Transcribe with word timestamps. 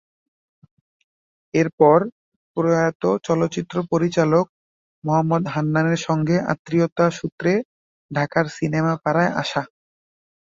এরপর 1.53 1.97
প্রয়াত 2.57 3.03
চলচ্চিত্র 3.27 3.75
পরিচালক 3.91 4.45
মোহাম্মদ 5.03 5.43
হান্নানের 5.53 5.99
সঙ্গে 6.07 6.35
আত্মীয়তাসূত্রে 6.51 7.51
ঢাকার 8.11 8.45
সিনেমাপাড়ায় 8.57 9.31
আসা। 9.41 9.61